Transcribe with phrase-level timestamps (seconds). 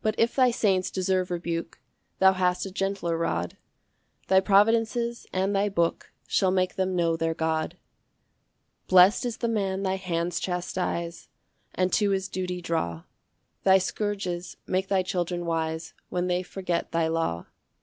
[0.00, 1.78] But if thy saints deserve rebuke,
[2.20, 3.58] Thou hast a gentler rod;
[4.28, 7.74] Thy providences and thy book Shall make them know their God.
[8.84, 11.28] 5 Blest is the man thy hands chastise,
[11.74, 13.02] And to his duty draw;
[13.62, 17.44] Thy scourges make thy children wise When they forget thy law.